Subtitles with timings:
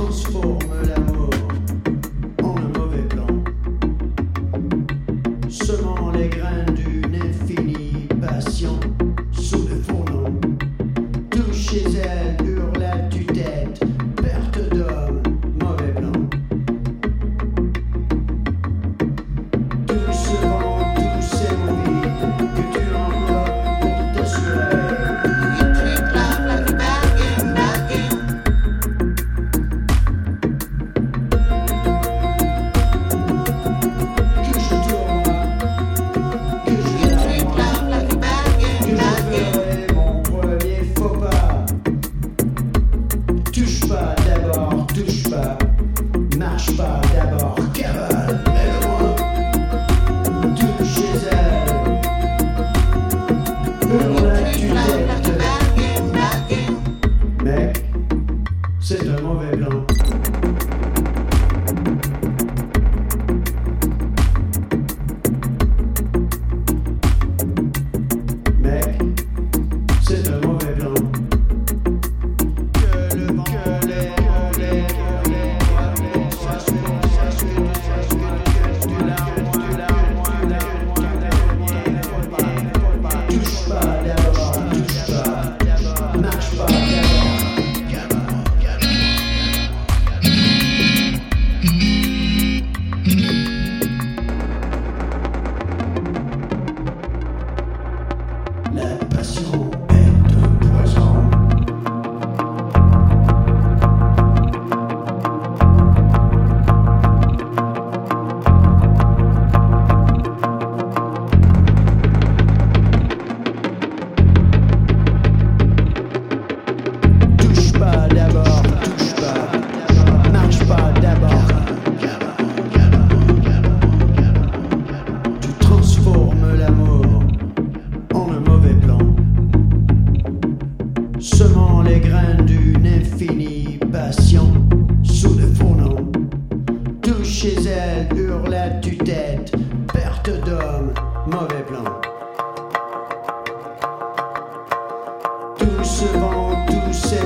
[0.00, 1.30] transforme la mort
[2.42, 3.26] en un mauvais plan,
[5.50, 6.79] semant les graines
[46.60, 47.09] flashback.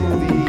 [0.00, 0.41] movie.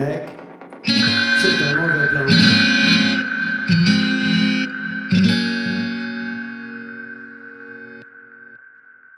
[0.00, 0.39] back